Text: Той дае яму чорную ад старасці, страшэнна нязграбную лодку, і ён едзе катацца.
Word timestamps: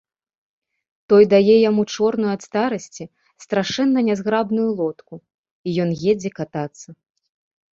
Той 1.11 1.23
дае 1.33 1.55
яму 1.69 1.81
чорную 1.97 2.31
ад 2.37 2.41
старасці, 2.47 3.03
страшэнна 3.45 3.99
нязграбную 4.09 4.67
лодку, 4.83 5.15
і 5.67 5.77
ён 5.85 5.89
едзе 6.15 6.29
катацца. 6.41 6.87